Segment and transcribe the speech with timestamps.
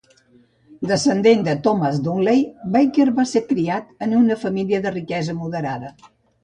[0.91, 2.41] Descendent de Thomas Dudley,
[2.79, 5.97] Baker va ser criat en una família de riquesa moderada.